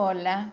Hola, 0.00 0.52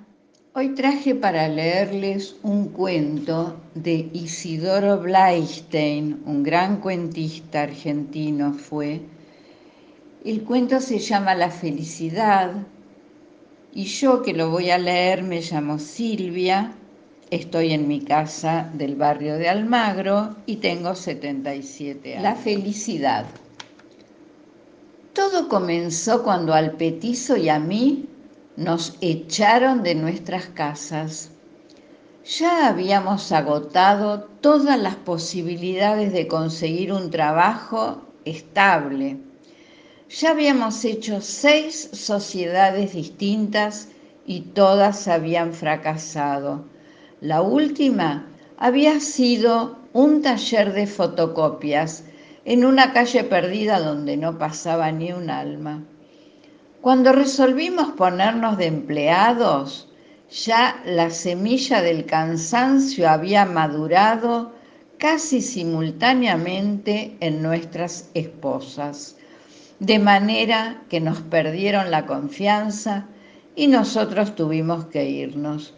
hoy 0.56 0.70
traje 0.70 1.14
para 1.14 1.48
leerles 1.48 2.36
un 2.42 2.70
cuento 2.70 3.56
de 3.76 4.10
Isidoro 4.12 4.98
Bleistein, 4.98 6.24
un 6.26 6.42
gran 6.42 6.78
cuentista 6.82 7.62
argentino 7.62 8.54
fue. 8.54 9.02
El 10.24 10.44
cuento 10.46 10.82
se 10.82 10.98
llama 10.98 11.36
La 11.36 11.52
felicidad 11.52 12.54
y 13.72 13.84
yo 13.84 14.24
que 14.24 14.34
lo 14.34 14.50
voy 14.50 14.72
a 14.72 14.80
leer 14.80 15.22
me 15.22 15.42
llamo 15.42 15.78
Silvia, 15.78 16.74
estoy 17.30 17.74
en 17.74 17.88
mi 17.88 18.02
casa 18.02 18.72
del 18.74 18.96
barrio 18.96 19.38
de 19.38 19.48
Almagro 19.48 20.38
y 20.48 20.56
tengo 20.56 20.96
77 20.96 22.14
años. 22.14 22.24
La 22.24 22.34
felicidad. 22.34 23.28
Todo 25.14 25.48
comenzó 25.48 26.24
cuando 26.24 26.52
al 26.52 26.72
petizo 26.72 27.38
y 27.38 27.50
a 27.50 27.60
mí 27.60 28.10
nos 28.58 28.96
echaron 29.02 29.84
de 29.84 29.96
nuestras 29.96 30.46
casas. 30.46 31.32
Ya 32.26 32.68
habíamos 32.68 33.32
agotado 33.32 34.24
todas 34.42 34.80
las 34.80 34.96
posibilidades 34.96 36.14
de 36.14 36.28
conseguir 36.28 36.94
un 36.94 37.12
trabajo 37.12 38.02
estable. 38.24 39.18
Ya 40.10 40.32
habíamos 40.32 40.86
hecho 40.86 41.22
seis 41.22 41.90
sociedades 41.92 42.94
distintas 42.94 43.90
y 44.26 44.42
todas 44.42 45.08
habían 45.08 45.54
fracasado. 45.54 46.66
La 47.22 47.42
última 47.42 48.26
había 48.58 49.00
sido 49.00 49.78
un 49.94 50.22
taller 50.22 50.74
de 50.74 50.88
fotocopias 50.88 52.06
en 52.46 52.66
una 52.66 52.94
calle 52.94 53.24
perdida 53.24 53.80
donde 53.80 54.18
no 54.18 54.38
pasaba 54.38 54.92
ni 54.92 55.12
un 55.12 55.30
alma. 55.30 55.84
Cuando 56.86 57.14
resolvimos 57.14 57.94
ponernos 57.94 58.60
de 58.60 58.68
empleados, 58.68 59.90
ya 60.30 60.84
la 60.86 61.10
semilla 61.10 61.82
del 61.82 62.06
cansancio 62.06 63.10
había 63.10 63.44
madurado 63.44 64.54
casi 65.00 65.42
simultáneamente 65.42 67.18
en 67.22 67.42
nuestras 67.42 68.12
esposas, 68.14 69.18
de 69.80 69.98
manera 69.98 70.84
que 70.88 71.02
nos 71.02 71.22
perdieron 71.22 71.90
la 71.90 72.06
confianza 72.06 73.08
y 73.56 73.66
nosotros 73.66 74.36
tuvimos 74.36 74.86
que 74.86 75.10
irnos. 75.10 75.74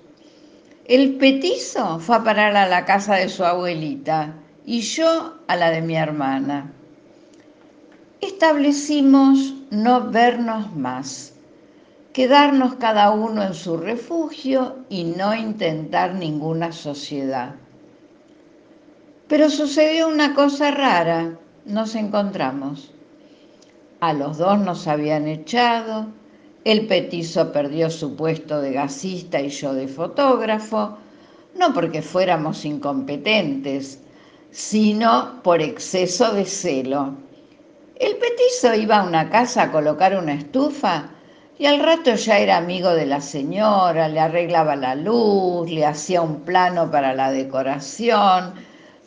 El 0.83 1.15
petizo 1.15 1.99
fue 1.99 2.17
a 2.17 2.23
parar 2.25 2.57
a 2.57 2.67
la 2.67 2.83
casa 2.83 3.15
de 3.15 3.29
su 3.29 3.45
abuelita 3.45 4.33
y 4.65 4.81
yo 4.81 5.37
a 5.47 5.55
la 5.55 5.71
de 5.71 5.81
mi 5.81 5.95
hermana 5.95 6.73
establecimos 8.21 9.53
no 9.69 10.09
vernos 10.09 10.75
más, 10.75 11.33
quedarnos 12.13 12.75
cada 12.75 13.11
uno 13.11 13.43
en 13.43 13.53
su 13.53 13.77
refugio 13.77 14.77
y 14.89 15.03
no 15.03 15.35
intentar 15.35 16.15
ninguna 16.15 16.71
sociedad. 16.71 17.55
Pero 19.27 19.49
sucedió 19.49 20.07
una 20.07 20.33
cosa 20.33 20.71
rara, 20.71 21.37
nos 21.65 21.93
encontramos. 21.95 22.91
A 23.99 24.13
los 24.13 24.37
dos 24.37 24.59
nos 24.59 24.87
habían 24.87 25.27
echado, 25.27 26.07
el 26.63 26.87
petizo 26.87 27.51
perdió 27.51 27.89
su 27.89 28.15
puesto 28.15 28.61
de 28.61 28.73
gasista 28.73 29.41
y 29.41 29.49
yo 29.49 29.73
de 29.73 29.87
fotógrafo, 29.87 30.97
no 31.55 31.73
porque 31.73 32.01
fuéramos 32.01 32.65
incompetentes, 32.65 33.99
sino 34.51 35.41
por 35.43 35.61
exceso 35.61 36.33
de 36.33 36.45
celo 36.45 37.26
el 37.99 38.15
petizo 38.17 38.75
iba 38.75 38.97
a 38.97 39.03
una 39.03 39.29
casa 39.29 39.63
a 39.63 39.71
colocar 39.71 40.15
una 40.17 40.33
estufa 40.33 41.09
y 41.57 41.65
al 41.65 41.79
rato 41.79 42.13
ya 42.13 42.37
era 42.37 42.57
amigo 42.57 42.93
de 42.93 43.07
la 43.07 43.21
señora, 43.21 44.07
le 44.07 44.19
arreglaba 44.19 44.75
la 44.75 44.93
luz, 44.93 45.69
le 45.71 45.83
hacía 45.85 46.21
un 46.21 46.41
plano 46.41 46.91
para 46.91 47.15
la 47.15 47.31
decoración, 47.31 48.53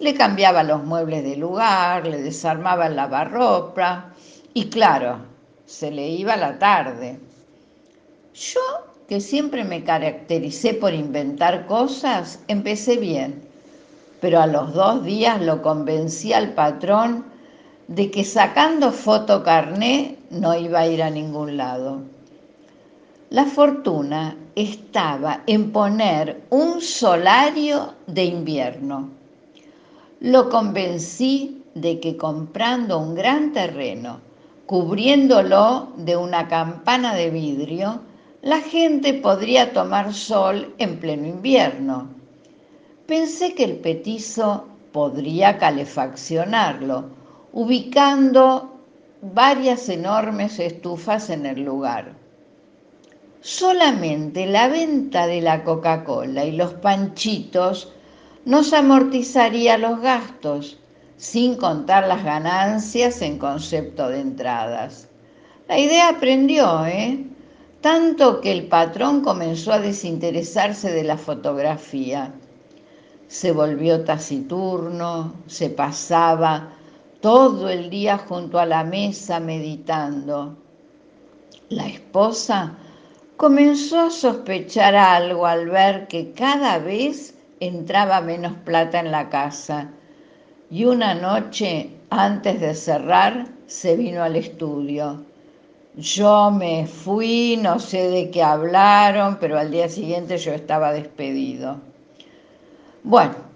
le 0.01 0.15
cambiaba 0.15 0.65
los 0.65 0.83
muebles 0.83 1.23
de 1.23 1.37
lugar, 1.37 2.07
le 2.07 2.21
desarmaba 2.21 2.89
el 2.89 2.97
lavarropa 2.97 4.13
y 4.55 4.69
claro, 4.69 5.19
se 5.67 5.93
le 5.93 6.09
iba 6.09 6.37
la 6.37 6.59
tarde. 6.59 7.21
Yo, 8.35 8.61
que 9.09 9.21
siempre 9.21 9.63
me 9.63 9.85
caractericé 9.85 10.75
por 10.75 10.93
inventar 10.93 11.67
cosas, 11.67 12.41
empecé 12.49 12.97
bien, 12.97 13.41
pero 14.21 14.41
a 14.41 14.49
los 14.49 14.75
dos 14.75 15.05
días 15.05 15.41
lo 15.41 15.63
convencí 15.63 16.33
al 16.33 16.55
patrón 16.55 17.31
de 17.91 18.09
que 18.09 18.23
sacando 18.23 18.93
foto 18.93 19.43
carné 19.43 20.17
no 20.31 20.55
iba 20.55 20.79
a 20.79 20.87
ir 20.87 21.03
a 21.03 21.11
ningún 21.11 21.57
lado. 21.57 22.03
La 23.31 23.47
fortuna 23.47 24.37
estaba 24.55 25.43
en 25.49 25.73
poner 25.73 26.41
un 26.51 26.81
solario 26.81 27.95
de 28.07 28.25
invierno. 28.27 29.09
Lo 30.21 30.49
convencí 30.49 31.65
de 31.75 31.99
que 31.99 32.17
comprando 32.17 32.97
un 32.97 33.17
gran 33.17 33.53
terreno, 33.53 34.21
cubriéndolo 34.67 35.89
de 35.97 36.17
una 36.17 36.47
campana 36.47 37.17
de 37.17 37.31
vidrio, 37.31 38.03
la 38.41 38.61
gente 38.61 39.15
podría 39.15 39.73
tomar 39.73 40.15
sol 40.15 40.75
en 40.79 41.01
pleno 41.01 41.27
invierno. 41.27 42.07
Pensé 43.07 43.53
que 43.53 43.65
el 43.65 43.79
petizo 43.79 44.67
podría 44.93 45.59
calefaccionarlo, 45.59 47.20
ubicando 47.53 48.81
varias 49.23 49.89
enormes 49.89 50.59
estufas 50.59 51.31
en 51.31 51.47
el 51.47 51.63
lugar. 51.63 52.15
Solamente 53.41 54.47
la 54.47 54.69
venta 54.69 55.27
de 55.27 55.41
la 55.41 55.65
Coca-Cola 55.65 56.45
y 56.45 56.53
los 56.53 56.75
panchitos 56.75 57.93
nos 58.45 58.73
amortizaría 58.73 59.79
los 59.79 60.01
gastos, 60.01 60.79
sin 61.17 61.57
contar 61.57 62.07
las 62.07 62.25
ganancias 62.25 63.21
en 63.23 63.39
concepto 63.39 64.09
de 64.09 64.21
entradas. 64.21 65.09
La 65.69 65.79
idea 65.79 66.09
aprendió, 66.09 66.87
¿eh? 66.87 67.27
Tanto 67.81 68.41
que 68.41 68.53
el 68.53 68.67
patrón 68.69 69.23
comenzó 69.23 69.73
a 69.73 69.79
desinteresarse 69.79 70.93
de 70.93 71.05
la 71.05 71.17
fotografía. 71.17 72.33
Se 73.29 73.53
volvió 73.53 74.05
taciturno, 74.05 75.35
se 75.47 75.71
pasaba 75.71 76.73
todo 77.21 77.69
el 77.69 77.91
día 77.91 78.19
junto 78.19 78.59
a 78.59 78.67
la 78.67 78.85
mesa 78.85 79.41
meditando. 79.41 80.57
La 81.69 81.87
esposa 81.87 82.77
comenzó 83.37 84.01
a 84.01 84.11
sospechar 84.11 84.95
algo 84.97 85.47
al 85.47 85.69
ver 85.69 86.09
que 86.09 86.33
cada 86.33 86.79
vez 86.79 87.35
entraba 87.61 88.21
menos 88.21 88.55
plata 88.65 89.01
en 89.01 89.11
la 89.11 89.29
casa 89.29 89.91
y 90.71 90.85
una 90.85 91.15
noche 91.15 91.91
antes 92.11 92.61
de 92.61 92.75
cerrar 92.75 93.47
se 93.67 93.97
vino 93.97 94.23
al 94.23 94.37
estudio. 94.37 95.25
Yo 95.97 96.51
me 96.51 96.87
fui, 96.87 97.59
no 97.61 97.79
sé 97.79 98.09
de 98.09 98.31
qué 98.31 98.43
hablaron, 98.43 99.39
pero 99.41 99.59
al 99.59 99.71
día 99.71 99.89
siguiente 99.89 100.39
yo 100.39 100.53
estaba 100.53 100.93
despedido. 100.93 101.81
Bueno, 103.03 103.50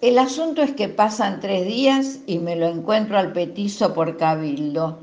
el 0.00 0.16
asunto 0.18 0.62
es 0.62 0.74
que 0.74 0.88
pasan 0.88 1.40
tres 1.40 1.66
días 1.66 2.20
y 2.24 2.38
me 2.38 2.54
lo 2.54 2.68
encuentro 2.68 3.18
al 3.18 3.32
petizo 3.32 3.94
por 3.94 4.16
cabildo, 4.16 4.98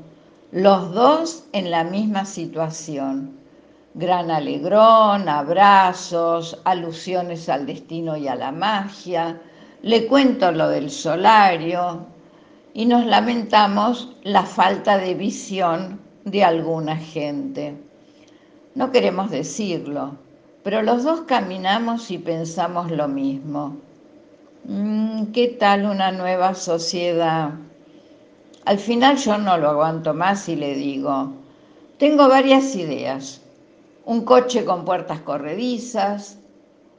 los 0.52 0.94
dos 0.94 1.44
en 1.52 1.70
la 1.70 1.84
misma 1.84 2.24
situación. 2.24 3.36
Gran 3.92 4.30
alegrón, 4.30 5.28
abrazos, 5.28 6.58
alusiones 6.64 7.50
al 7.50 7.66
destino 7.66 8.16
y 8.16 8.26
a 8.26 8.36
la 8.36 8.52
magia. 8.52 9.38
Le 9.82 10.06
cuento 10.06 10.50
lo 10.50 10.68
del 10.68 10.90
solario 10.90 12.06
y 12.72 12.86
nos 12.86 13.04
lamentamos 13.04 14.16
la 14.22 14.44
falta 14.44 14.96
de 14.96 15.14
visión 15.14 16.00
de 16.24 16.42
alguna 16.42 16.96
gente. 16.96 17.76
No 18.74 18.90
queremos 18.92 19.30
decirlo, 19.30 20.16
pero 20.62 20.80
los 20.80 21.04
dos 21.04 21.22
caminamos 21.22 22.10
y 22.10 22.16
pensamos 22.16 22.90
lo 22.90 23.08
mismo 23.08 23.76
¿Qué 24.68 25.56
tal 25.60 25.84
una 25.84 26.10
nueva 26.10 26.56
sociedad? 26.56 27.50
Al 28.64 28.78
final 28.80 29.16
yo 29.16 29.38
no 29.38 29.56
lo 29.58 29.68
aguanto 29.68 30.12
más 30.12 30.48
y 30.48 30.56
le 30.56 30.74
digo, 30.74 31.34
tengo 31.98 32.28
varias 32.28 32.74
ideas. 32.74 33.42
Un 34.04 34.24
coche 34.24 34.64
con 34.64 34.84
puertas 34.84 35.20
corredizas, 35.20 36.38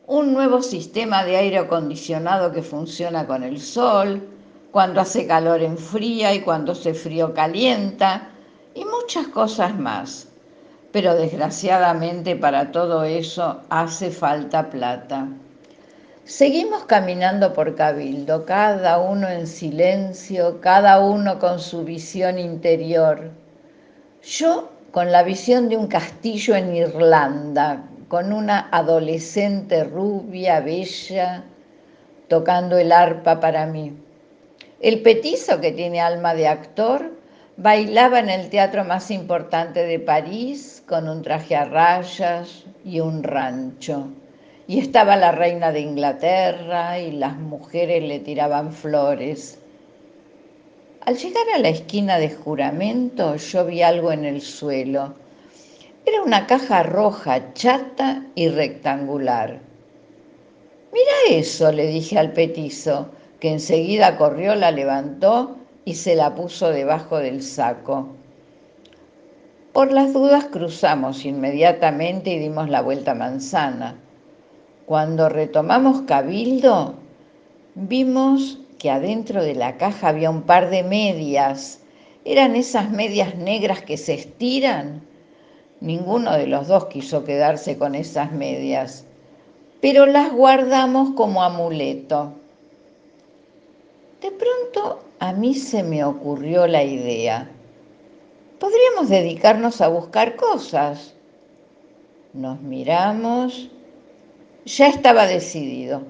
un 0.06 0.32
nuevo 0.32 0.62
sistema 0.62 1.26
de 1.26 1.36
aire 1.36 1.58
acondicionado 1.58 2.54
que 2.54 2.62
funciona 2.62 3.28
con 3.28 3.44
el 3.44 3.60
sol, 3.60 4.26
cuando 4.72 5.02
hace 5.02 5.28
calor 5.28 5.62
enfría 5.62 6.34
y 6.34 6.44
cuando 6.44 6.72
hace 6.72 6.94
frío 6.94 7.34
calienta, 7.34 8.30
y 8.76 8.86
muchas 8.86 9.28
cosas 9.28 9.78
más. 9.78 10.30
Pero 10.94 11.16
desgraciadamente 11.16 12.38
para 12.38 12.72
todo 12.72 13.04
eso 13.04 13.60
hace 13.68 14.10
falta 14.10 14.70
plata. 14.70 15.28
Seguimos 16.28 16.84
caminando 16.84 17.54
por 17.54 17.76
Cabildo, 17.76 18.46
cada 18.46 19.00
uno 19.00 19.30
en 19.30 19.48
silencio, 19.48 20.60
cada 20.60 21.00
uno 21.00 21.40
con 21.40 21.58
su 21.58 21.86
visión 21.86 22.38
interior. 22.38 23.32
Yo 24.24 24.70
con 24.92 25.14
la 25.14 25.24
visión 25.24 25.70
de 25.70 25.78
un 25.78 25.88
castillo 25.88 26.54
en 26.54 26.76
Irlanda, 26.76 27.82
con 28.10 28.34
una 28.34 28.68
adolescente 28.74 29.86
rubia, 29.86 30.60
bella, 30.60 31.46
tocando 32.28 32.78
el 32.78 32.92
arpa 32.92 33.40
para 33.40 33.66
mí. 33.66 33.98
El 34.82 35.02
petizo, 35.04 35.62
que 35.62 35.72
tiene 35.72 36.02
alma 36.02 36.34
de 36.34 36.50
actor, 36.50 37.10
bailaba 37.56 38.20
en 38.20 38.30
el 38.30 38.50
teatro 38.50 38.84
más 38.84 39.12
importante 39.12 39.86
de 39.86 40.00
París 40.00 40.84
con 40.90 41.08
un 41.08 41.22
traje 41.22 41.56
a 41.56 41.64
rayas 41.64 42.66
y 42.84 43.00
un 43.00 43.24
rancho. 43.24 44.10
Y 44.68 44.80
estaba 44.80 45.16
la 45.16 45.32
reina 45.32 45.72
de 45.72 45.80
Inglaterra 45.80 47.00
y 47.00 47.12
las 47.12 47.38
mujeres 47.38 48.04
le 48.04 48.20
tiraban 48.20 48.74
flores. 48.74 49.60
Al 51.06 51.16
llegar 51.16 51.46
a 51.56 51.60
la 51.60 51.70
esquina 51.70 52.20
de 52.20 52.32
juramento 52.32 53.38
yo 53.38 53.66
vi 53.66 53.82
algo 53.82 54.12
en 54.12 54.26
el 54.26 54.42
suelo. 54.42 55.14
Era 56.06 56.22
una 56.22 56.48
caja 56.48 56.84
roja, 56.84 57.54
chata 57.54 58.26
y 58.36 58.50
rectangular. 58.50 59.60
Mira 60.92 61.40
eso, 61.40 61.72
le 61.72 61.88
dije 61.88 62.20
al 62.20 62.34
petizo, 62.34 63.10
que 63.40 63.54
enseguida 63.54 64.18
corrió, 64.18 64.54
la 64.56 64.72
levantó 64.72 65.56
y 65.86 65.96
se 65.96 66.16
la 66.16 66.36
puso 66.36 66.72
debajo 66.72 67.20
del 67.20 67.42
saco. 67.42 68.10
Por 69.72 69.94
las 69.94 70.12
dudas 70.12 70.46
cruzamos 70.46 71.24
inmediatamente 71.24 72.32
y 72.32 72.40
dimos 72.40 72.68
la 72.68 72.82
vuelta 72.82 73.14
manzana. 73.14 73.96
Cuando 74.88 75.28
retomamos 75.28 76.04
Cabildo, 76.04 76.94
vimos 77.76 78.60
que 78.80 78.90
adentro 78.90 79.44
de 79.44 79.54
la 79.54 79.76
caja 79.76 80.08
había 80.08 80.30
un 80.30 80.44
par 80.44 80.70
de 80.70 80.82
medias. 80.82 81.82
Eran 82.24 82.56
esas 82.56 82.90
medias 82.90 83.36
negras 83.36 83.82
que 83.82 83.98
se 83.98 84.14
estiran. 84.14 85.02
Ninguno 85.82 86.32
de 86.38 86.48
los 86.48 86.70
dos 86.70 86.86
quiso 86.86 87.26
quedarse 87.26 87.78
con 87.78 87.96
esas 87.96 88.32
medias, 88.32 89.04
pero 89.82 90.06
las 90.06 90.32
guardamos 90.32 91.10
como 91.16 91.44
amuleto. 91.44 92.32
De 94.22 94.32
pronto 94.32 95.04
a 95.20 95.34
mí 95.34 95.54
se 95.54 95.84
me 95.84 96.06
ocurrió 96.06 96.66
la 96.66 96.86
idea. 96.86 97.52
Podríamos 98.58 99.10
dedicarnos 99.10 99.82
a 99.82 99.90
buscar 99.90 100.38
cosas. 100.38 101.14
Nos 102.32 102.62
miramos. 102.62 103.70
Ya 104.68 104.90
estaba 104.90 105.28
decidido. 105.28 106.04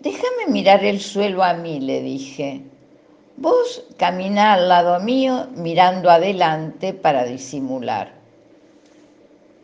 Déjame 0.00 0.46
mirar 0.48 0.82
el 0.86 1.00
suelo 1.02 1.44
a 1.44 1.52
mí, 1.52 1.80
le 1.80 2.00
dije. 2.00 2.62
Vos 3.36 3.84
camina 3.98 4.54
al 4.54 4.66
lado 4.70 4.98
mío 5.00 5.48
mirando 5.54 6.08
adelante 6.08 6.94
para 6.94 7.24
disimular. 7.24 8.14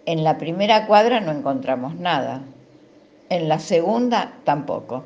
En 0.05 0.23
la 0.23 0.37
primera 0.37 0.87
cuadra 0.87 1.21
no 1.21 1.33
encontramos 1.33 1.95
nada. 1.95 2.43
En 3.31 3.49
la 3.49 3.59
segunda 3.59 4.35
tampoco. 4.45 5.03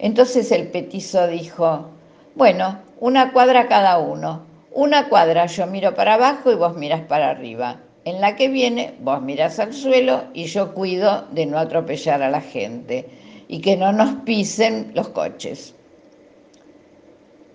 Entonces 0.00 0.50
el 0.50 0.72
petizo 0.72 1.28
dijo, 1.28 1.86
bueno, 2.34 2.80
una 2.98 3.32
cuadra 3.32 3.68
cada 3.68 3.98
uno. 3.98 4.44
Una 4.72 5.08
cuadra 5.08 5.46
yo 5.46 5.68
miro 5.68 5.94
para 5.94 6.14
abajo 6.14 6.50
y 6.50 6.56
vos 6.56 6.74
miras 6.74 7.02
para 7.02 7.30
arriba. 7.30 7.78
En 8.06 8.20
la 8.20 8.36
que 8.36 8.46
viene, 8.46 8.94
vos 9.00 9.20
miras 9.20 9.58
al 9.58 9.72
suelo 9.72 10.26
y 10.32 10.44
yo 10.44 10.74
cuido 10.74 11.26
de 11.32 11.44
no 11.44 11.58
atropellar 11.58 12.22
a 12.22 12.30
la 12.30 12.40
gente 12.40 13.10
y 13.48 13.60
que 13.60 13.76
no 13.76 13.90
nos 13.92 14.22
pisen 14.22 14.92
los 14.94 15.08
coches. 15.08 15.74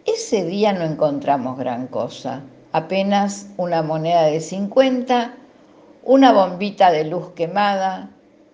Ese 0.05 0.43
día 0.43 0.73
no 0.73 0.83
encontramos 0.83 1.57
gran 1.57 1.87
cosa, 1.87 2.43
apenas 2.73 3.49
una 3.55 3.81
moneda 3.81 4.23
de 4.23 4.41
50, 4.41 5.35
una 6.03 6.33
bombita 6.33 6.91
de 6.91 7.05
luz 7.05 7.31
quemada, 7.31 8.09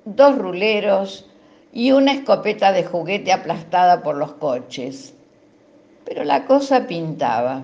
dos 0.05 0.38
ruleros 0.38 1.27
y 1.73 1.93
una 1.93 2.11
escopeta 2.11 2.73
de 2.73 2.83
juguete 2.83 3.33
aplastada 3.33 4.03
por 4.03 4.17
los 4.17 4.33
coches. 4.33 5.15
Pero 6.05 6.23
la 6.23 6.45
cosa 6.45 6.85
pintaba. 6.85 7.63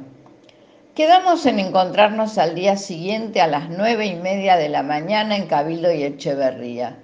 Quedamos 0.95 1.47
en 1.47 1.57
encontrarnos 1.57 2.37
al 2.37 2.53
día 2.53 2.77
siguiente 2.77 3.41
a 3.41 3.47
las 3.47 3.67
nueve 3.67 4.05
y 4.05 4.15
media 4.15 4.57
de 4.57 4.69
la 4.69 4.83
mañana 4.83 5.35
en 5.35 5.47
Cabildo 5.47 5.91
y 5.91 6.03
Echeverría. 6.03 6.99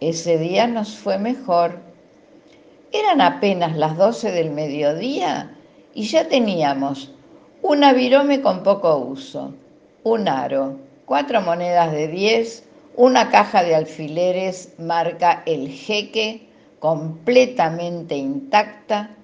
Ese 0.00 0.36
día 0.36 0.66
nos 0.66 0.98
fue 0.98 1.16
mejor. 1.16 1.78
Eran 2.92 3.22
apenas 3.22 3.78
las 3.78 3.96
doce 3.96 4.30
del 4.30 4.50
mediodía 4.50 5.56
y 5.94 6.02
ya 6.02 6.28
teníamos 6.28 7.10
un 7.62 7.82
avirome 7.82 8.42
con 8.42 8.62
poco 8.62 8.94
uso, 8.98 9.54
un 10.02 10.28
aro, 10.28 10.76
cuatro 11.06 11.40
monedas 11.40 11.92
de 11.92 12.08
diez, 12.08 12.68
una 12.96 13.30
caja 13.30 13.62
de 13.62 13.74
alfileres 13.74 14.74
marca 14.76 15.42
El 15.46 15.70
Jeque, 15.70 16.46
completamente 16.78 18.16
intacta, 18.16 19.16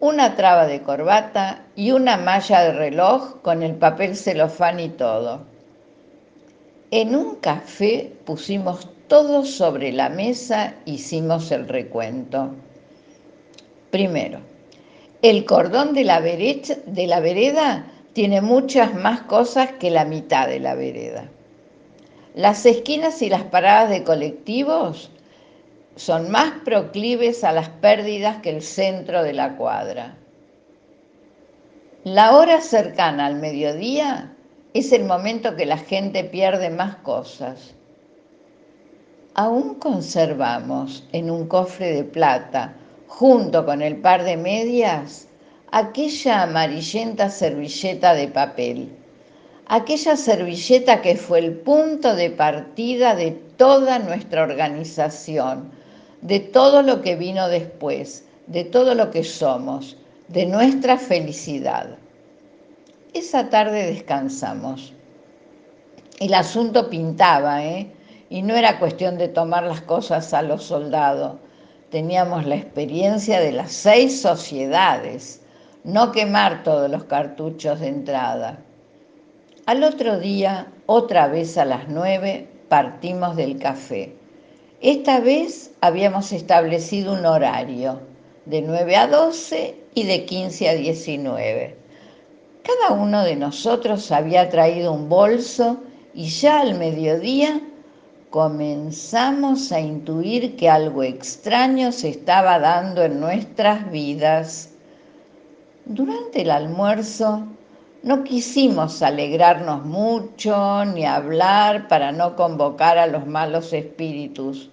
una 0.00 0.36
traba 0.36 0.66
de 0.66 0.82
corbata 0.82 1.64
y 1.74 1.92
una 1.92 2.16
malla 2.16 2.62
de 2.62 2.72
reloj 2.72 3.40
con 3.42 3.62
el 3.62 3.74
papel 3.74 4.16
celofán 4.16 4.78
y 4.80 4.90
todo. 4.90 5.40
En 6.90 7.16
un 7.16 7.36
café 7.36 8.12
pusimos 8.24 8.88
todo 9.08 9.44
sobre 9.44 9.92
la 9.92 10.08
mesa, 10.08 10.74
hicimos 10.84 11.50
el 11.50 11.66
recuento. 11.68 12.50
Primero, 13.90 14.40
el 15.22 15.44
cordón 15.44 15.94
de 15.94 16.04
la, 16.04 16.20
de 16.20 17.06
la 17.06 17.20
vereda 17.20 17.86
tiene 18.12 18.40
muchas 18.40 18.94
más 18.94 19.22
cosas 19.22 19.72
que 19.72 19.90
la 19.90 20.04
mitad 20.04 20.48
de 20.48 20.60
la 20.60 20.74
vereda. 20.74 21.28
Las 22.34 22.66
esquinas 22.66 23.22
y 23.22 23.30
las 23.30 23.44
paradas 23.44 23.88
de 23.90 24.04
colectivos 24.04 25.10
son 25.96 26.30
más 26.30 26.52
proclives 26.64 27.42
a 27.42 27.52
las 27.52 27.68
pérdidas 27.68 28.40
que 28.42 28.50
el 28.50 28.62
centro 28.62 29.22
de 29.22 29.32
la 29.32 29.56
cuadra. 29.56 30.16
La 32.04 32.36
hora 32.36 32.60
cercana 32.60 33.26
al 33.26 33.36
mediodía 33.36 34.32
es 34.74 34.92
el 34.92 35.04
momento 35.04 35.56
que 35.56 35.66
la 35.66 35.78
gente 35.78 36.22
pierde 36.22 36.70
más 36.70 36.96
cosas. 36.96 37.74
Aún 39.34 39.74
conservamos 39.74 41.04
en 41.12 41.30
un 41.30 41.48
cofre 41.48 41.92
de 41.92 42.04
plata, 42.04 42.74
junto 43.08 43.66
con 43.66 43.82
el 43.82 43.96
par 43.96 44.22
de 44.22 44.36
medias, 44.36 45.28
aquella 45.72 46.42
amarillenta 46.42 47.28
servilleta 47.28 48.14
de 48.14 48.28
papel 48.28 48.96
aquella 49.68 50.16
servilleta 50.16 51.02
que 51.02 51.16
fue 51.16 51.40
el 51.40 51.52
punto 51.58 52.14
de 52.14 52.30
partida 52.30 53.14
de 53.14 53.32
toda 53.32 53.98
nuestra 53.98 54.44
organización, 54.44 55.70
de 56.26 56.40
todo 56.40 56.82
lo 56.82 57.02
que 57.02 57.14
vino 57.14 57.48
después, 57.48 58.26
de 58.48 58.64
todo 58.64 58.96
lo 58.96 59.12
que 59.12 59.22
somos, 59.22 59.96
de 60.26 60.44
nuestra 60.44 60.98
felicidad. 60.98 61.98
Esa 63.14 63.48
tarde 63.48 63.86
descansamos. 63.86 64.92
El 66.18 66.34
asunto 66.34 66.90
pintaba, 66.90 67.64
¿eh? 67.64 67.92
Y 68.28 68.42
no 68.42 68.56
era 68.56 68.80
cuestión 68.80 69.18
de 69.18 69.28
tomar 69.28 69.62
las 69.62 69.82
cosas 69.82 70.34
a 70.34 70.42
los 70.42 70.64
soldados. 70.64 71.36
Teníamos 71.90 72.44
la 72.44 72.56
experiencia 72.56 73.38
de 73.38 73.52
las 73.52 73.70
seis 73.70 74.20
sociedades, 74.20 75.42
no 75.84 76.10
quemar 76.10 76.64
todos 76.64 76.90
los 76.90 77.04
cartuchos 77.04 77.78
de 77.78 77.86
entrada. 77.86 78.58
Al 79.66 79.84
otro 79.84 80.18
día, 80.18 80.66
otra 80.86 81.28
vez 81.28 81.56
a 81.56 81.64
las 81.64 81.86
nueve, 81.86 82.48
partimos 82.68 83.36
del 83.36 83.60
café. 83.60 84.16
Esta 84.82 85.20
vez 85.20 85.70
habíamos 85.80 86.32
establecido 86.32 87.14
un 87.14 87.24
horario 87.24 87.98
de 88.44 88.60
9 88.60 88.96
a 88.96 89.06
12 89.06 89.74
y 89.94 90.02
de 90.02 90.26
15 90.26 90.68
a 90.68 90.74
19. 90.74 91.76
Cada 92.62 92.94
uno 92.94 93.24
de 93.24 93.36
nosotros 93.36 94.12
había 94.12 94.50
traído 94.50 94.92
un 94.92 95.08
bolso 95.08 95.78
y 96.12 96.28
ya 96.28 96.60
al 96.60 96.78
mediodía 96.78 97.58
comenzamos 98.28 99.72
a 99.72 99.80
intuir 99.80 100.56
que 100.56 100.68
algo 100.68 101.02
extraño 101.02 101.90
se 101.90 102.10
estaba 102.10 102.58
dando 102.58 103.02
en 103.02 103.18
nuestras 103.18 103.90
vidas. 103.90 104.68
Durante 105.86 106.42
el 106.42 106.50
almuerzo 106.50 107.46
no 108.06 108.22
quisimos 108.22 109.02
alegrarnos 109.02 109.84
mucho 109.84 110.84
ni 110.84 111.04
hablar 111.04 111.88
para 111.88 112.12
no 112.12 112.36
convocar 112.36 112.98
a 112.98 113.08
los 113.08 113.26
malos 113.26 113.72
espíritus, 113.72 114.70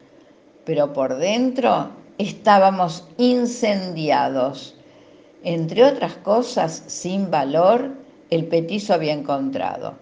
pero 0.65 0.93
por 0.93 1.17
dentro 1.17 1.89
estábamos 2.19 3.07
incendiados. 3.17 4.75
Entre 5.43 5.83
otras 5.83 6.13
cosas, 6.17 6.83
sin 6.85 7.31
valor, 7.31 7.89
el 8.29 8.45
petizo 8.45 8.93
había 8.93 9.13
encontrado 9.13 9.95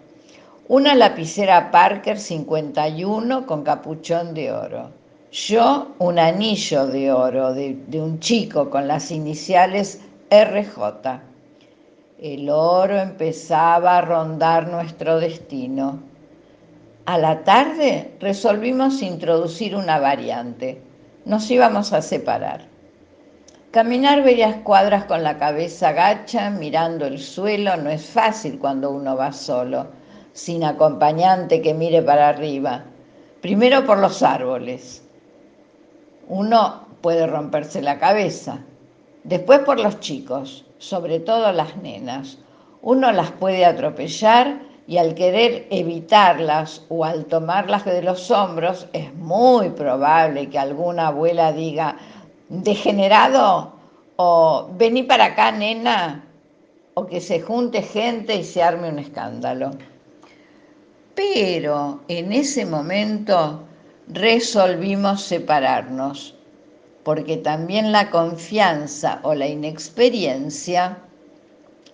una 0.68 0.94
lapicera 0.94 1.72
Parker 1.72 2.20
51 2.20 3.46
con 3.46 3.64
capuchón 3.64 4.34
de 4.34 4.52
oro. 4.52 4.92
Yo 5.32 5.96
un 6.00 6.20
anillo 6.20 6.86
de 6.86 7.14
oro 7.14 7.54
de, 7.54 7.78
de 7.88 8.02
un 8.02 8.20
chico 8.20 8.70
con 8.70 8.90
las 8.90 9.10
iniciales 9.10 10.02
RJ 10.30 11.31
el 12.22 12.52
oro 12.52 13.00
empezaba 13.00 13.98
a 13.98 14.02
rondar 14.02 14.68
nuestro 14.68 15.20
destino. 15.20 16.00
A 17.08 17.18
la 17.18 17.44
tarde 17.44 18.16
resolvimos 18.20 19.02
introducir 19.02 19.76
una 19.76 19.98
variante. 19.98 20.80
Nos 21.26 21.50
íbamos 21.50 21.94
a 21.94 22.02
separar. 22.04 22.68
Caminar 23.72 24.22
varias 24.22 24.58
cuadras 24.58 25.06
con 25.06 25.24
la 25.24 25.40
cabeza 25.40 25.94
gacha, 25.94 26.52
mirando 26.52 27.08
el 27.08 27.18
suelo, 27.18 27.76
no 27.78 27.90
es 27.90 28.06
fácil 28.06 28.60
cuando 28.60 28.92
uno 28.92 29.16
va 29.16 29.32
solo, 29.32 29.88
sin 30.34 30.64
acompañante 30.64 31.60
que 31.60 31.74
mire 31.74 32.04
para 32.04 32.30
arriba. 32.30 32.84
Primero 33.42 33.84
por 33.84 33.98
los 33.98 34.22
árboles. 34.22 35.02
Uno 36.28 36.86
puede 37.02 37.26
romperse 37.26 37.82
la 37.82 37.98
cabeza. 37.98 38.60
Después 39.24 39.60
por 39.60 39.80
los 39.80 40.00
chicos, 40.00 40.66
sobre 40.80 41.20
todo 41.20 41.52
las 41.52 41.78
nenas. 41.78 42.40
Uno 42.82 43.12
las 43.12 43.32
puede 43.32 43.66
atropellar 43.66 44.60
y 44.88 44.98
al 44.98 45.14
querer 45.14 45.68
evitarlas 45.70 46.84
o 46.90 47.06
al 47.06 47.26
tomarlas 47.26 47.86
de 47.86 48.02
los 48.02 48.32
hombros 48.32 48.88
es 48.94 49.14
muy 49.14 49.70
probable 49.70 50.50
que 50.50 50.58
alguna 50.58 51.08
abuela 51.08 51.54
diga, 51.54 51.98
degenerado 52.50 53.74
o 54.16 54.70
vení 54.78 55.04
para 55.04 55.26
acá, 55.26 55.52
nena, 55.52 56.26
o 56.96 57.06
que 57.06 57.22
se 57.22 57.42
junte 57.42 57.82
gente 57.82 58.36
y 58.36 58.44
se 58.44 58.62
arme 58.62 58.90
un 58.90 59.00
escándalo. 59.00 59.72
Pero 61.16 62.02
en 62.08 62.34
ese 62.34 62.66
momento 62.66 63.64
resolvimos 64.08 65.22
separarnos, 65.22 66.36
porque 67.04 67.38
también 67.38 67.92
la 67.92 68.10
confianza 68.10 69.20
o 69.24 69.34
la 69.34 69.48
inexperiencia 69.48 71.00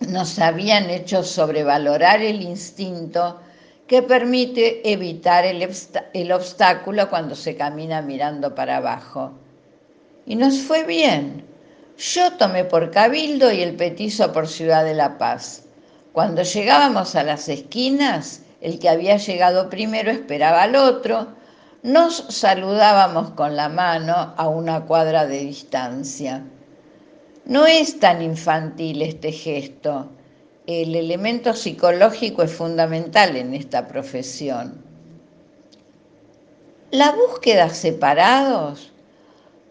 nos 0.00 0.38
habían 0.38 0.90
hecho 0.90 1.22
sobrevalorar 1.22 2.22
el 2.22 2.42
instinto 2.42 3.40
que 3.86 4.02
permite 4.02 4.90
evitar 4.90 5.44
el, 5.46 6.32
obstáculo 6.32 7.08
cuando 7.08 7.34
se 7.34 7.56
camina 7.56 8.02
mirando 8.02 8.54
para 8.54 8.76
abajo 8.76 9.32
y 10.26 10.36
nos 10.36 10.58
fue 10.58 10.84
bien. 10.84 11.44
Yo 11.96 12.32
tomé 12.34 12.64
por 12.64 12.90
Cabildo 12.90 13.50
y 13.50 13.62
el 13.62 13.74
petizo 13.74 14.30
por 14.30 14.46
Ciudad 14.46 14.84
de 14.84 14.94
la 14.94 15.16
Paz. 15.16 15.64
Cuando 16.12 16.42
llegábamos 16.42 17.16
a 17.16 17.24
las 17.24 17.48
esquinas, 17.48 18.42
el 18.60 18.78
que 18.78 18.90
había 18.90 19.16
llegado 19.16 19.70
primero 19.70 20.10
esperaba 20.10 20.62
al 20.62 20.76
otro, 20.76 21.28
nos 21.82 22.24
saludábamos 22.28 23.30
con 23.30 23.54
la 23.54 23.68
mano 23.68 24.34
a 24.36 24.48
una 24.48 24.84
cuadra 24.84 25.26
de 25.26 25.38
distancia. 25.38 26.44
No 27.44 27.66
es 27.66 28.00
tan 28.00 28.20
infantil 28.20 29.00
este 29.02 29.30
gesto. 29.30 30.10
El 30.66 30.94
elemento 30.96 31.54
psicológico 31.54 32.42
es 32.42 32.52
fundamental 32.52 33.36
en 33.36 33.54
esta 33.54 33.86
profesión. 33.86 34.82
La 36.90 37.12
búsqueda 37.12 37.68
separados 37.70 38.92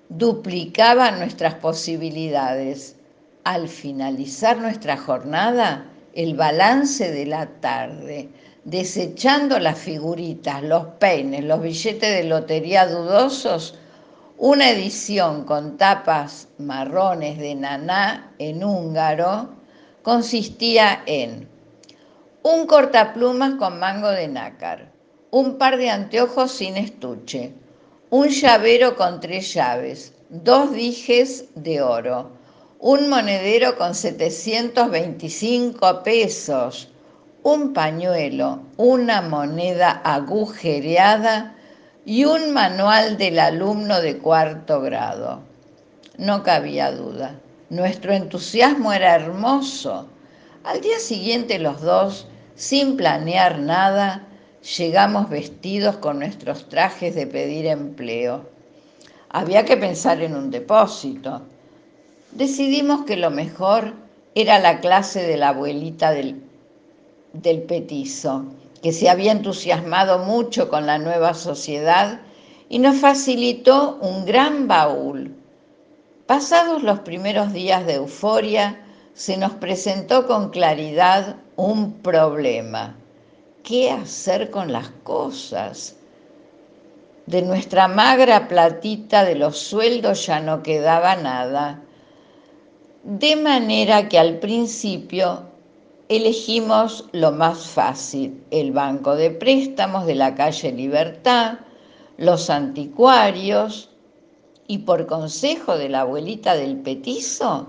duplicaba 0.10 1.12
nuestras 1.12 1.56
posibilidades. 1.56 2.96
Al 3.44 3.68
finalizar 3.68 4.58
nuestra 4.58 4.98
jornada, 4.98 5.86
el 6.14 6.36
balance 6.36 7.12
de 7.12 7.26
la 7.26 7.48
tarde, 7.62 8.30
desechando 8.64 9.60
las 9.60 9.80
figuritas, 9.80 10.64
los 10.64 10.86
peines, 11.00 11.44
los 11.44 11.62
billetes 11.62 12.16
de 12.16 12.24
lotería 12.24 12.88
dudosos, 12.88 13.76
una 14.38 14.70
edición 14.70 15.44
con 15.46 15.78
tapas 15.78 16.48
marrones 16.58 17.38
de 17.40 17.56
naná 17.56 18.32
en 18.38 18.64
húngaro 18.64 19.50
consistía 20.04 21.02
en 21.06 21.48
un 22.44 22.68
cortaplumas 22.68 23.56
con 23.56 23.80
mango 23.80 24.10
de 24.10 24.28
nácar, 24.28 24.92
un 25.32 25.58
par 25.58 25.78
de 25.78 25.90
anteojos 25.90 26.52
sin 26.52 26.78
estuche, 26.78 27.54
un 28.10 28.30
llavero 28.30 28.96
con 28.96 29.20
tres 29.20 29.54
llaves, 29.54 30.14
dos 30.30 30.72
dijes 30.72 31.46
de 31.56 31.82
oro, 31.82 32.32
un 32.80 33.10
monedero 33.10 33.78
con 33.78 33.94
725 33.96 36.04
pesos, 36.04 36.90
un 37.44 37.74
pañuelo, 37.74 38.62
una 38.78 39.22
moneda 39.22 40.02
agujereada 40.04 41.56
y 42.06 42.26
un 42.26 42.54
manual 42.54 43.18
del 43.18 43.40
alumno 43.40 44.02
de 44.02 44.18
cuarto 44.18 44.82
grado. 44.82 45.42
No 46.18 46.44
cabía 46.44 46.92
duda, 46.92 47.40
nuestro 47.70 48.14
entusiasmo 48.14 48.94
era 48.94 49.16
hermoso. 49.16 50.08
Al 50.64 50.82
día 50.82 51.00
siguiente 51.00 51.60
los 51.60 51.82
dos, 51.82 52.28
sin 52.56 52.98
planear 52.98 53.60
nada, 53.60 54.28
llegamos 54.78 55.30
vestidos 55.30 55.98
con 55.98 56.20
nuestros 56.20 56.68
trajes 56.70 57.14
de 57.16 57.28
pedir 57.28 57.68
empleo. 57.68 58.50
Había 59.30 59.66
que 59.66 59.78
pensar 59.78 60.22
en 60.22 60.36
un 60.36 60.50
depósito. 60.50 61.42
Decidimos 62.32 63.06
que 63.06 63.18
lo 63.18 63.32
mejor 63.32 63.94
era 64.34 64.60
la 64.60 64.80
clase 64.80 65.22
de 65.24 65.38
la 65.38 65.50
abuelita 65.50 66.12
del, 66.12 66.47
del 67.34 67.64
petizo, 67.64 68.46
que 68.82 68.92
se 68.92 69.10
había 69.10 69.32
entusiasmado 69.32 70.20
mucho 70.20 70.70
con 70.70 70.86
la 70.86 70.98
nueva 70.98 71.34
sociedad 71.34 72.22
y 72.70 72.80
nos 72.80 72.98
facilitó 72.98 73.98
un 74.02 74.26
gran 74.26 74.68
baúl. 74.68 75.36
Pasados 76.26 76.84
los 76.84 77.00
primeros 77.00 77.54
días 77.54 77.86
de 77.86 77.96
euforia, 77.96 78.82
se 79.14 79.38
nos 79.38 79.54
presentó 79.54 80.28
con 80.28 80.50
claridad 80.50 81.38
un 81.56 81.94
problema 81.94 82.96
qué 83.68 83.92
hacer 83.92 84.50
con 84.50 84.72
las 84.72 84.90
cosas. 85.04 85.98
De 87.26 87.42
nuestra 87.42 87.90
magra 87.90 88.48
platita 88.48 89.26
de 89.26 89.36
los 89.36 89.58
sueldos 89.58 90.26
ya 90.26 90.40
no 90.40 90.64
quedaba 90.64 91.18
nada. 91.18 91.82
De 93.04 93.36
manera 93.36 94.08
que 94.08 94.18
al 94.18 94.40
principio 94.40 95.44
elegimos 96.10 97.06
lo 97.12 97.32
más 97.32 97.68
fácil, 97.68 98.42
el 98.52 98.72
banco 98.72 99.16
de 99.16 99.32
préstamos 99.32 100.06
de 100.06 100.16
la 100.16 100.36
calle 100.36 100.72
Libertad, 100.72 101.60
los 102.18 102.50
anticuarios 102.50 103.90
y 104.68 104.80
por 104.80 105.06
consejo 105.06 105.78
de 105.78 105.90
la 105.90 106.02
abuelita 106.02 106.56
del 106.56 106.78
petizo, 106.78 107.68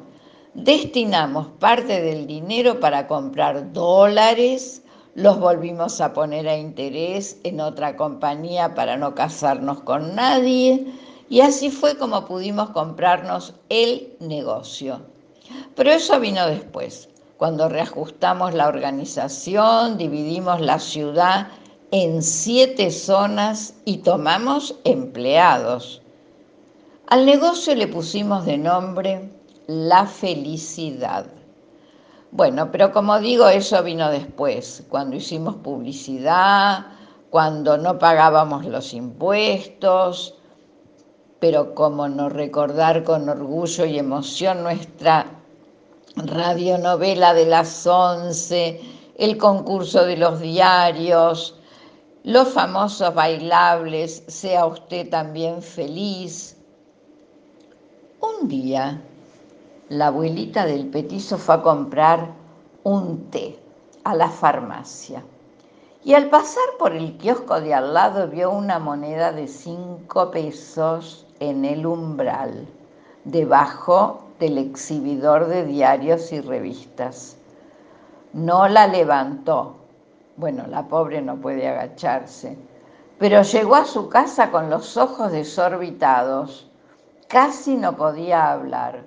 destinamos 0.55 1.49
parte 1.59 2.01
del 2.01 2.27
dinero 2.27 2.81
para 2.81 3.07
comprar 3.07 3.73
dólares, 3.73 4.83
los 5.15 5.41
volvimos 5.41 6.01
a 6.01 6.13
poner 6.13 6.49
a 6.49 6.57
interés 6.57 7.39
en 7.43 7.61
otra 7.61 7.97
compañía 7.97 8.75
para 8.75 8.97
no 8.97 9.15
casarnos 9.17 9.81
con 9.81 10.15
nadie 10.15 10.87
y 11.29 11.41
así 11.41 11.71
fue 11.71 11.97
como 11.99 12.25
pudimos 12.25 12.71
comprarnos 12.71 13.55
el 13.69 14.15
negocio. 14.21 15.01
Pero 15.75 15.91
eso 15.91 16.21
vino 16.21 16.47
después, 16.47 17.09
cuando 17.39 17.69
reajustamos 17.69 18.53
la 18.53 18.67
organización, 18.67 19.97
dividimos 19.97 20.61
la 20.61 20.81
ciudad 20.81 21.47
en 21.93 22.21
siete 22.21 22.91
zonas 22.91 23.75
y 23.85 23.99
tomamos 23.99 24.75
empleados. 24.83 26.03
Al 27.07 27.25
negocio 27.25 27.77
le 27.77 27.87
pusimos 27.87 28.45
de 28.45 28.59
nombre 28.59 29.33
La 29.69 30.05
Felicidad. 30.05 31.27
Bueno, 32.33 32.73
pero 32.73 32.91
como 32.91 33.21
digo, 33.21 33.49
eso 33.49 33.85
vino 33.85 34.11
después, 34.11 34.85
cuando 34.89 35.15
hicimos 35.15 35.55
publicidad, 35.55 36.87
cuando 37.31 37.79
no 37.79 38.01
pagábamos 38.01 38.67
los 38.67 38.93
impuestos, 38.93 40.35
pero 41.39 41.73
como 41.77 42.09
no 42.09 42.29
recordar 42.29 43.05
con 43.05 43.29
orgullo 43.29 43.85
y 43.85 43.97
emoción 43.97 44.65
nuestra 44.65 45.38
radionovela 46.27 47.35
de 47.35 47.47
las 47.47 47.87
once, 47.87 48.81
el 49.17 49.37
concurso 49.39 50.05
de 50.05 50.17
los 50.17 50.41
diarios, 50.41 51.57
los 52.25 52.49
famosos 52.49 53.15
bailables, 53.15 54.25
sea 54.27 54.67
usted 54.67 55.09
también 55.09 55.63
feliz. 55.63 56.57
Un 58.21 58.49
día 58.49 59.01
la 59.89 60.09
abuelita 60.09 60.67
del 60.67 60.89
petizo 60.89 61.39
fue 61.39 61.55
a 61.55 61.63
comprar 61.63 62.33
un 62.85 63.31
té 63.31 63.59
a 64.05 64.15
la 64.15 64.29
farmacia. 64.29 65.25
Y 66.05 66.15
al 66.15 66.29
pasar 66.29 66.65
por 66.79 66.93
el 66.93 67.17
kiosco 67.17 67.61
de 67.61 67.75
al 67.75 67.95
lado 67.95 68.29
vio 68.29 68.51
una 68.51 68.79
moneda 68.79 69.33
de 69.33 69.49
cinco 69.49 70.31
pesos 70.31 71.27
en 71.41 71.65
el 71.65 71.87
umbral, 71.87 72.67
debajo 73.25 74.28
del 74.39 74.59
exhibidor 74.59 75.47
de 75.47 75.65
diarios 75.65 76.33
y 76.33 76.41
revistas. 76.41 77.37
No 78.33 78.69
la 78.69 78.87
levantó. 78.87 79.77
Bueno, 80.37 80.67
la 80.69 80.87
pobre 80.87 81.21
no 81.21 81.37
puede 81.37 81.67
agacharse. 81.67 82.57
Pero 83.19 83.43
llegó 83.43 83.75
a 83.75 83.85
su 83.85 84.09
casa 84.09 84.51
con 84.51 84.71
los 84.71 84.97
ojos 84.97 85.33
desorbitados. 85.33 86.71
Casi 87.27 87.77
no 87.77 87.97
podía 87.97 88.53
hablar. 88.53 89.05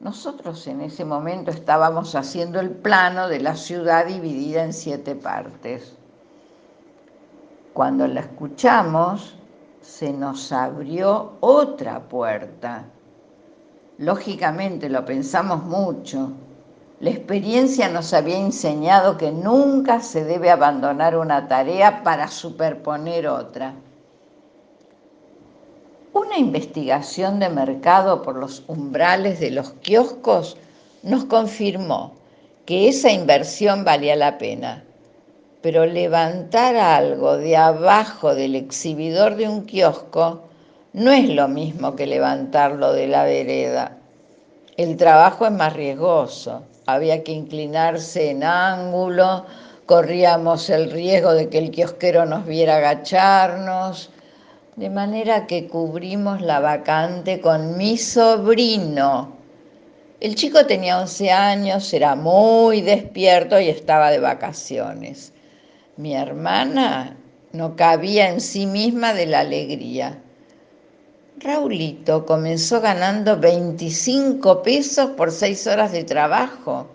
Nosotros 0.00 0.66
en 0.66 0.82
ese 0.82 1.04
momento 1.04 1.50
estábamos 1.50 2.14
haciendo 2.14 2.60
el 2.60 2.70
plano 2.70 3.28
de 3.28 3.40
la 3.40 3.56
ciudad 3.56 4.06
dividida 4.06 4.62
en 4.62 4.72
siete 4.72 5.14
partes. 5.14 5.96
Cuando 7.72 8.06
la 8.06 8.20
escuchamos, 8.20 9.36
se 9.82 10.12
nos 10.12 10.50
abrió 10.52 11.34
otra 11.40 12.00
puerta. 12.08 12.86
Lógicamente 13.98 14.88
lo 14.88 15.04
pensamos 15.04 15.64
mucho. 15.64 16.32
La 17.00 17.10
experiencia 17.10 17.88
nos 17.88 18.12
había 18.12 18.38
enseñado 18.38 19.16
que 19.16 19.30
nunca 19.32 20.00
se 20.00 20.24
debe 20.24 20.50
abandonar 20.50 21.16
una 21.16 21.48
tarea 21.48 22.02
para 22.02 22.28
superponer 22.28 23.28
otra. 23.28 23.74
Una 26.12 26.38
investigación 26.38 27.38
de 27.38 27.50
mercado 27.50 28.22
por 28.22 28.36
los 28.36 28.64
umbrales 28.66 29.40
de 29.40 29.50
los 29.50 29.72
kioscos 29.74 30.56
nos 31.02 31.24
confirmó 31.26 32.14
que 32.64 32.88
esa 32.88 33.12
inversión 33.12 33.84
valía 33.84 34.16
la 34.16 34.38
pena 34.38 34.86
pero 35.66 35.84
levantar 35.84 36.76
algo 36.76 37.38
de 37.38 37.56
abajo 37.56 38.36
del 38.36 38.54
exhibidor 38.54 39.34
de 39.34 39.48
un 39.48 39.66
kiosco 39.66 40.44
no 40.96 41.12
es 41.12 41.28
lo 41.28 41.46
mismo 41.46 41.94
que 41.94 42.06
levantarlo 42.06 42.94
de 42.94 43.06
la 43.06 43.24
vereda. 43.24 43.98
El 44.78 44.96
trabajo 44.96 45.44
es 45.44 45.52
más 45.52 45.74
riesgoso, 45.74 46.62
había 46.86 47.22
que 47.22 47.32
inclinarse 47.32 48.30
en 48.30 48.42
ángulo, 48.42 49.44
corríamos 49.84 50.70
el 50.70 50.90
riesgo 50.90 51.34
de 51.34 51.50
que 51.50 51.58
el 51.58 51.70
kiosquero 51.70 52.24
nos 52.24 52.46
viera 52.46 52.78
agacharnos, 52.78 54.08
de 54.76 54.88
manera 54.88 55.46
que 55.46 55.68
cubrimos 55.68 56.40
la 56.40 56.60
vacante 56.60 57.42
con 57.42 57.76
mi 57.76 57.98
sobrino. 57.98 59.36
El 60.20 60.34
chico 60.34 60.64
tenía 60.64 60.98
11 60.98 61.30
años, 61.30 61.92
era 61.92 62.16
muy 62.16 62.80
despierto 62.80 63.60
y 63.60 63.68
estaba 63.68 64.10
de 64.10 64.20
vacaciones. 64.20 65.34
Mi 65.98 66.14
hermana 66.14 67.18
no 67.52 67.76
cabía 67.76 68.30
en 68.30 68.40
sí 68.40 68.64
misma 68.64 69.12
de 69.12 69.26
la 69.26 69.40
alegría. 69.40 70.22
Raulito 71.38 72.24
comenzó 72.24 72.80
ganando 72.80 73.38
25 73.38 74.62
pesos 74.62 75.10
por 75.10 75.30
seis 75.30 75.66
horas 75.66 75.92
de 75.92 76.02
trabajo. 76.02 76.86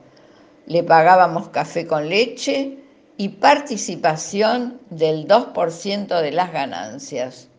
Le 0.65 0.83
pagábamos 0.83 1.50
café 1.50 1.86
con 1.86 2.10
leche 2.10 2.79
y 3.17 3.29
participación 3.29 4.79
del 4.89 5.27
2% 5.27 6.21
de 6.21 6.31
las 6.31 6.51
ganancias. 6.51 7.50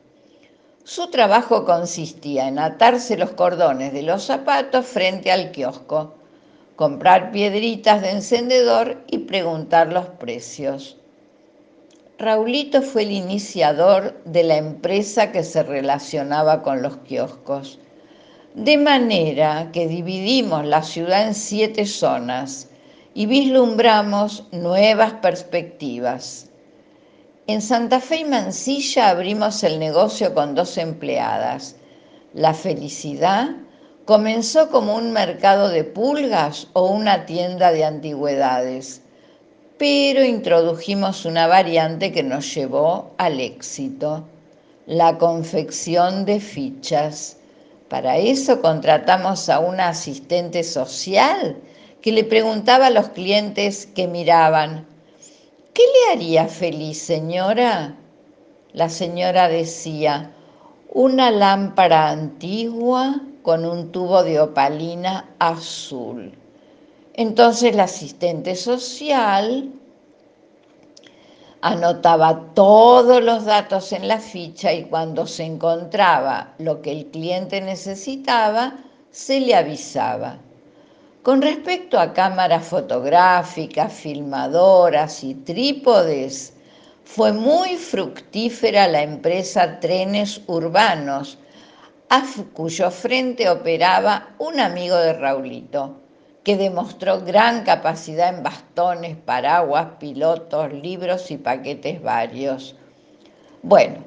Su 0.83 1.09
trabajo 1.09 1.65
consistía 1.65 2.49
en 2.49 2.59
atarse 2.59 3.17
los 3.17 3.31
cordones 3.31 3.93
de 3.93 4.03
los 4.03 4.25
zapatos 4.25 4.85
frente 4.85 5.31
al 5.31 5.53
kiosco, 5.53 6.15
comprar 6.75 7.31
piedritas 7.31 8.03
de 8.03 8.11
encendedor 8.11 9.05
y 9.07 9.19
preguntar 9.19 9.93
los 9.93 10.07
precios. 10.07 10.99
Raulito 12.23 12.83
fue 12.83 13.03
el 13.03 13.11
iniciador 13.11 14.23
de 14.25 14.45
la 14.45 14.57
empresa 14.57 15.33
que 15.33 15.43
se 15.43 15.65
relacionaba 15.65 16.63
con 16.63 16.81
los 16.81 16.99
kioscos, 16.99 17.81
de 18.55 18.77
manera 18.77 19.71
que 19.73 19.89
dividimos 19.89 20.65
la 20.65 20.85
ciudad 20.85 21.27
en 21.27 21.35
siete 21.35 21.85
zonas 21.85 22.69
y 23.13 23.27
vislumbramos 23.27 24.45
nuevas 24.53 25.15
perspectivas. 25.15 26.49
En 27.49 27.61
Santa 27.61 27.99
Fe 27.99 28.19
y 28.19 28.25
Mansilla 28.25 29.09
abrimos 29.09 29.65
el 29.65 29.81
negocio 29.81 30.33
con 30.33 30.55
dos 30.55 30.79
empleadas. 30.79 31.75
La 32.35 32.55
felicidad 32.55 33.49
comenzó 34.05 34.71
como 34.71 34.95
un 34.95 35.11
mercado 35.11 35.71
de 35.71 35.83
pulgas 35.83 36.69
o 36.73 36.87
una 36.87 37.27
tienda 37.27 37.73
de 37.73 37.85
antigüedades 37.85 39.03
pero 39.83 40.25
introdujimos 40.25 41.25
una 41.25 41.49
variante 41.49 42.13
que 42.13 42.23
nos 42.23 42.55
llevó 42.55 43.11
al 43.19 43.41
éxito, 43.41 44.23
la 44.87 45.19
confección 45.19 46.25
de 46.25 46.39
fichas. 46.39 47.39
Para 47.89 48.17
eso 48.17 48.63
contratamos 48.63 49.49
a 49.49 49.59
una 49.59 49.89
asistente 49.89 50.63
social 50.63 51.57
que 52.01 52.13
le 52.13 52.23
preguntaba 52.23 52.87
a 52.87 52.91
los 52.91 53.09
clientes 53.09 53.87
que 53.87 54.07
miraban, 54.07 54.87
¿qué 55.75 55.83
le 55.83 56.13
haría 56.13 56.47
feliz, 56.47 57.03
señora? 57.03 57.97
La 58.75 58.89
señora 58.89 59.49
decía, 59.49 60.31
una 60.93 61.33
lámpara 61.33 62.09
antigua 62.09 63.21
con 63.43 63.65
un 63.65 63.91
tubo 63.91 64.23
de 64.23 64.39
opalina 64.39 65.29
azul. 65.41 66.39
Entonces 67.15 67.77
la 67.77 67.85
asistente 67.85 68.57
social 68.57 69.71
anotaba 71.61 72.55
todos 72.55 73.23
los 73.23 73.45
datos 73.45 73.93
en 73.93 74.09
la 74.09 74.19
ficha 74.19 74.73
y 74.73 74.85
cuando 74.85 75.27
se 75.27 75.45
encontraba 75.45 76.55
lo 76.59 76.81
que 76.81 76.91
el 76.91 77.07
cliente 77.07 77.61
necesitaba, 77.61 78.79
se 79.11 79.41
le 79.41 79.55
avisaba. 79.55 80.39
Con 81.23 81.43
respecto 81.43 82.01
a 82.01 82.15
cámaras 82.15 82.65
fotográficas, 82.65 83.93
filmadoras 83.93 85.23
y 85.23 85.35
trípodes, 85.35 86.55
fue 87.05 87.33
muy 87.33 87.77
fructífera 87.77 88.89
la 88.89 89.03
empresa 89.03 89.81
Trenes 89.81 90.41
Urbanos, 90.47 91.37
a 92.09 92.25
cuyo 92.55 92.91
frente 92.91 93.51
operaba 93.51 94.31
un 94.39 94.59
amigo 94.59 94.97
de 94.97 95.13
Raulito 95.13 96.02
que 96.45 96.57
demostró 96.57 97.21
gran 97.21 97.63
capacidad 97.63 98.35
en 98.35 98.43
bastones, 98.43 99.17
paraguas, 99.17 99.89
pilotos, 100.01 100.73
libros 100.73 101.31
y 101.31 101.37
paquetes 101.37 102.03
varios. 102.03 102.75
Bueno, 103.63 103.99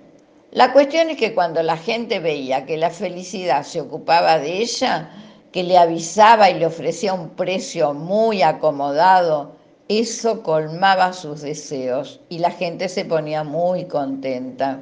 la 0.52 0.74
cuestión 0.74 1.10
es 1.10 1.18
que 1.18 1.34
cuando 1.34 1.64
la 1.64 1.78
gente 1.78 2.20
veía 2.20 2.66
que 2.66 2.78
la 2.78 2.90
felicidad 2.90 3.64
se 3.64 3.80
ocupaba 3.80 4.38
de 4.38 4.58
ella, 4.58 5.10
que 5.54 5.64
le 5.64 5.78
avisaba 5.78 6.50
y 6.50 6.60
le 6.60 6.66
ofrecía 6.66 7.14
un 7.14 7.30
precio 7.30 7.94
muy 7.94 8.42
acomodado, 8.42 9.56
eso 9.88 10.44
colmaba 10.44 11.14
sus 11.14 11.42
deseos 11.42 12.20
y 12.28 12.40
la 12.40 12.52
gente 12.52 12.90
se 12.90 13.06
ponía 13.06 13.46
muy 13.46 13.86
contenta. 13.86 14.80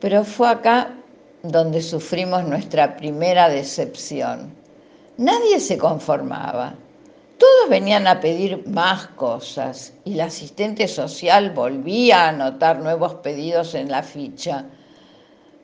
Pero 0.00 0.24
fue 0.24 0.50
acá 0.50 0.94
donde 1.42 1.80
sufrimos 1.80 2.44
nuestra 2.44 2.96
primera 2.96 3.48
decepción 3.48 4.63
Nadie 5.16 5.60
se 5.60 5.78
conformaba. 5.78 6.74
Todos 7.38 7.68
venían 7.70 8.08
a 8.08 8.18
pedir 8.18 8.66
más 8.66 9.06
cosas 9.08 9.92
y 10.04 10.14
la 10.14 10.24
asistente 10.24 10.88
social 10.88 11.50
volvía 11.50 12.24
a 12.24 12.28
anotar 12.30 12.80
nuevos 12.80 13.14
pedidos 13.14 13.76
en 13.76 13.92
la 13.92 14.02
ficha. 14.02 14.64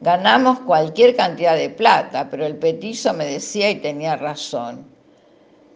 Ganamos 0.00 0.60
cualquier 0.60 1.16
cantidad 1.16 1.56
de 1.56 1.68
plata, 1.68 2.28
pero 2.30 2.46
el 2.46 2.58
petizo 2.58 3.12
me 3.12 3.26
decía 3.26 3.70
y 3.70 3.80
tenía 3.80 4.14
razón. 4.14 4.86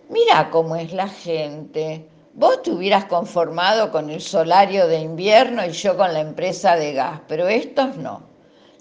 Mira 0.09 0.51
cómo 0.51 0.77
es 0.77 0.93
la 0.93 1.09
gente. 1.09 2.09
Vos 2.33 2.63
te 2.63 2.71
hubieras 2.71 3.07
conformado 3.07 3.91
con 3.91 4.09
el 4.09 4.21
solario 4.21 4.87
de 4.87 5.01
invierno 5.01 5.67
y 5.67 5.73
yo 5.73 5.97
con 5.97 6.13
la 6.13 6.21
empresa 6.21 6.77
de 6.77 6.93
gas, 6.93 7.23
pero 7.27 7.49
estos 7.49 7.97
no. 7.97 8.23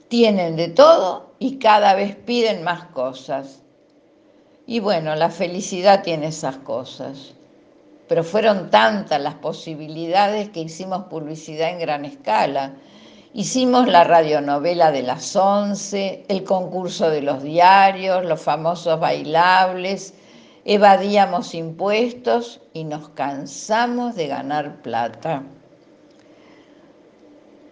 Tienen 0.07 0.55
de 0.55 0.67
todo 0.67 1.33
y 1.39 1.57
cada 1.57 1.95
vez 1.95 2.15
piden 2.15 2.61
más 2.61 2.85
cosas. 2.89 3.62
Y 4.65 4.79
bueno, 4.79 5.15
la 5.15 5.29
felicidad 5.29 6.03
tiene 6.03 6.27
esas 6.27 6.57
cosas. 6.57 7.33
Pero 8.07 8.23
fueron 8.23 8.69
tantas 8.69 9.19
las 9.21 9.35
posibilidades 9.35 10.49
que 10.49 10.61
hicimos 10.61 11.05
publicidad 11.05 11.69
en 11.69 11.79
gran 11.79 12.05
escala. 12.05 12.73
Hicimos 13.33 13.87
la 13.87 14.03
radionovela 14.03 14.91
de 14.91 15.03
las 15.03 15.35
once, 15.35 16.23
el 16.27 16.43
concurso 16.43 17.09
de 17.09 17.21
los 17.21 17.41
diarios, 17.41 18.25
los 18.25 18.41
famosos 18.41 18.99
bailables, 18.99 20.13
evadíamos 20.65 21.55
impuestos 21.55 22.61
y 22.73 22.83
nos 22.83 23.09
cansamos 23.09 24.15
de 24.15 24.27
ganar 24.27 24.81
plata. 24.81 25.43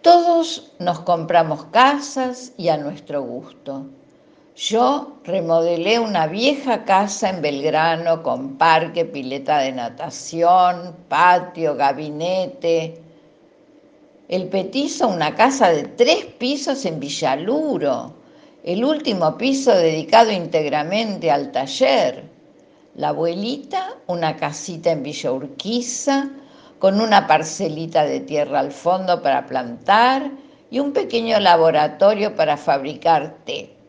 Todos 0.02 0.72
nos 0.80 1.00
compramos 1.00 1.66
casas 1.66 2.52
y 2.56 2.68
a 2.68 2.76
nuestro 2.76 3.22
gusto. 3.22 3.86
Yo 4.54 5.16
remodelé 5.24 5.98
una 5.98 6.26
vieja 6.26 6.84
casa 6.84 7.30
en 7.30 7.40
Belgrano 7.40 8.22
con 8.22 8.58
parque, 8.58 9.06
pileta 9.06 9.60
de 9.60 9.72
natación, 9.72 10.94
patio, 11.08 11.74
gabinete. 11.74 13.00
El 14.28 14.48
petizo, 14.48 15.08
una 15.08 15.34
casa 15.34 15.70
de 15.70 15.84
tres 15.84 16.26
pisos 16.26 16.84
en 16.84 17.00
Villaluro. 17.00 18.12
El 18.62 18.84
último 18.84 19.38
piso 19.38 19.74
dedicado 19.74 20.30
íntegramente 20.30 21.30
al 21.30 21.50
taller. 21.50 22.22
La 22.94 23.08
abuelita, 23.08 23.96
una 24.06 24.36
casita 24.36 24.90
en 24.90 25.02
Villa 25.02 25.32
Urquiza, 25.32 26.28
con 26.78 27.00
una 27.00 27.26
parcelita 27.26 28.04
de 28.04 28.20
tierra 28.20 28.60
al 28.60 28.70
fondo 28.70 29.22
para 29.22 29.46
plantar 29.46 30.30
y 30.70 30.78
un 30.78 30.92
pequeño 30.92 31.40
laboratorio 31.40 32.36
para 32.36 32.58
fabricar 32.58 33.34
té 33.46 33.81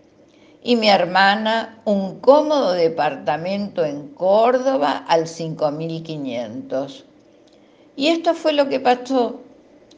y 0.66 0.78
mi 0.78 0.90
hermana 0.90 1.82
un 1.84 2.22
cómodo 2.22 2.72
departamento 2.72 3.84
en 3.84 4.08
Córdoba 4.10 5.04
al 5.08 5.28
5500. 5.28 7.04
Y 7.98 8.08
esto 8.08 8.34
fue 8.34 8.54
lo 8.54 8.70
que 8.70 8.80
pasó. 8.80 9.42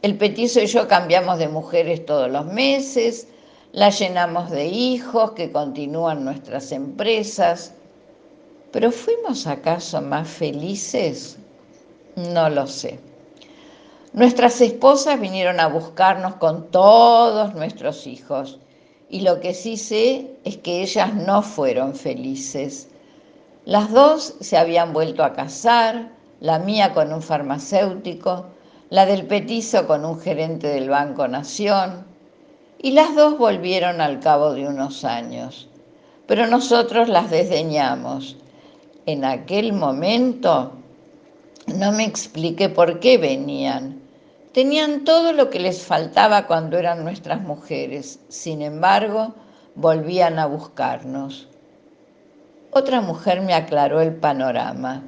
El 0.02 0.18
petizo 0.18 0.60
y 0.60 0.66
yo 0.66 0.88
cambiamos 0.88 1.38
de 1.38 1.48
mujeres 1.48 2.04
todos 2.04 2.30
los 2.30 2.46
meses, 2.46 3.28
la 3.72 3.90
llenamos 3.90 4.50
de 4.50 4.66
hijos 4.66 5.32
que 5.32 5.52
continúan 5.52 6.24
nuestras 6.24 6.72
empresas. 6.72 7.72
¿Pero 8.72 8.90
fuimos 8.90 9.46
acaso 9.46 10.02
más 10.02 10.28
felices? 10.28 11.38
No 12.16 12.50
lo 12.50 12.66
sé. 12.66 12.98
Nuestras 14.12 14.60
esposas 14.60 15.20
vinieron 15.20 15.60
a 15.60 15.68
buscarnos 15.68 16.34
con 16.36 16.70
todos 16.70 17.54
nuestros 17.54 18.06
hijos 18.06 18.58
y 19.08 19.20
lo 19.20 19.40
que 19.40 19.54
sí 19.54 19.76
sé 19.76 20.36
es 20.44 20.56
que 20.58 20.82
ellas 20.82 21.14
no 21.14 21.42
fueron 21.42 21.94
felices. 21.94 22.88
Las 23.64 23.90
dos 23.92 24.34
se 24.40 24.56
habían 24.56 24.92
vuelto 24.92 25.24
a 25.24 25.32
casar, 25.32 26.12
la 26.40 26.58
mía 26.58 26.92
con 26.92 27.12
un 27.12 27.22
farmacéutico, 27.22 28.46
la 28.90 29.06
del 29.06 29.26
petizo 29.26 29.86
con 29.86 30.04
un 30.04 30.20
gerente 30.20 30.68
del 30.68 30.90
Banco 30.90 31.26
Nación, 31.28 32.04
y 32.78 32.92
las 32.92 33.14
dos 33.14 33.38
volvieron 33.38 34.00
al 34.00 34.20
cabo 34.20 34.52
de 34.52 34.68
unos 34.68 35.04
años. 35.04 35.68
Pero 36.26 36.46
nosotros 36.46 37.08
las 37.08 37.30
desdeñamos. 37.30 38.36
En 39.06 39.24
aquel 39.24 39.72
momento 39.72 40.72
no 41.66 41.92
me 41.92 42.04
expliqué 42.04 42.68
por 42.68 43.00
qué 43.00 43.18
venían 43.18 43.95
Tenían 44.56 45.04
todo 45.04 45.34
lo 45.34 45.50
que 45.50 45.60
les 45.60 45.82
faltaba 45.82 46.46
cuando 46.46 46.78
eran 46.78 47.04
nuestras 47.04 47.42
mujeres, 47.42 48.20
sin 48.30 48.62
embargo, 48.62 49.34
volvían 49.74 50.38
a 50.38 50.46
buscarnos. 50.46 51.46
Otra 52.70 53.02
mujer 53.02 53.42
me 53.42 53.52
aclaró 53.52 54.00
el 54.00 54.14
panorama, 54.14 55.02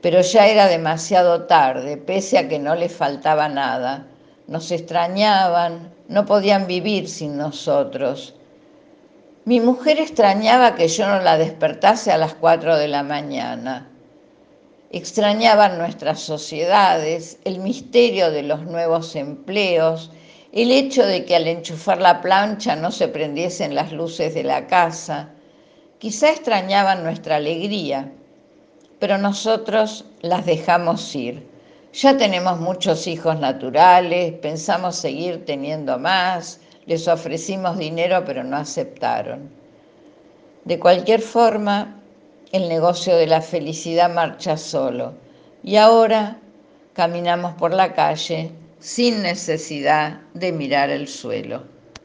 pero 0.00 0.22
ya 0.22 0.46
era 0.46 0.68
demasiado 0.68 1.42
tarde, 1.42 1.98
pese 1.98 2.38
a 2.38 2.48
que 2.48 2.58
no 2.58 2.74
les 2.76 2.90
faltaba 2.96 3.50
nada. 3.50 4.06
Nos 4.46 4.70
extrañaban, 4.70 5.92
no 6.08 6.24
podían 6.24 6.66
vivir 6.66 7.10
sin 7.10 7.36
nosotros. 7.36 8.36
Mi 9.44 9.60
mujer 9.60 9.98
extrañaba 9.98 10.76
que 10.76 10.88
yo 10.88 11.06
no 11.06 11.20
la 11.20 11.36
despertase 11.36 12.10
a 12.10 12.16
las 12.16 12.32
cuatro 12.32 12.78
de 12.78 12.88
la 12.88 13.02
mañana 13.02 13.86
extrañaban 14.90 15.78
nuestras 15.78 16.20
sociedades, 16.20 17.38
el 17.44 17.58
misterio 17.58 18.30
de 18.30 18.42
los 18.42 18.62
nuevos 18.62 19.14
empleos, 19.16 20.10
el 20.52 20.70
hecho 20.70 21.04
de 21.04 21.24
que 21.24 21.36
al 21.36 21.46
enchufar 21.46 22.00
la 22.00 22.20
plancha 22.22 22.74
no 22.74 22.90
se 22.90 23.08
prendiesen 23.08 23.74
las 23.74 23.92
luces 23.92 24.34
de 24.34 24.44
la 24.44 24.66
casa. 24.66 25.28
Quizá 25.98 26.30
extrañaban 26.30 27.02
nuestra 27.04 27.36
alegría, 27.36 28.10
pero 28.98 29.18
nosotros 29.18 30.06
las 30.22 30.46
dejamos 30.46 31.14
ir. 31.14 31.46
Ya 31.92 32.16
tenemos 32.16 32.58
muchos 32.58 33.06
hijos 33.06 33.38
naturales, 33.38 34.32
pensamos 34.40 34.96
seguir 34.96 35.44
teniendo 35.44 35.98
más, 35.98 36.60
les 36.86 37.06
ofrecimos 37.08 37.76
dinero 37.76 38.22
pero 38.24 38.42
no 38.42 38.56
aceptaron. 38.56 39.50
De 40.64 40.78
cualquier 40.78 41.20
forma, 41.20 41.97
el 42.52 42.68
negocio 42.68 43.16
de 43.16 43.26
la 43.26 43.40
felicidad 43.40 44.12
marcha 44.12 44.56
solo. 44.56 45.14
Y 45.62 45.76
ahora 45.76 46.38
caminamos 46.94 47.54
por 47.54 47.74
la 47.74 47.94
calle 47.94 48.50
sin 48.80 49.22
necesidad 49.22 50.20
de 50.34 50.52
mirar 50.52 50.90
el 50.90 51.08
suelo. 51.08 51.64